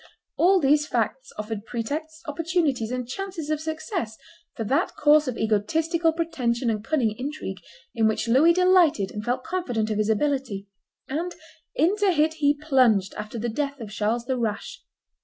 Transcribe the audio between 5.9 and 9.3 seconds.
pretension and cunning intrigue in which Louis delighted and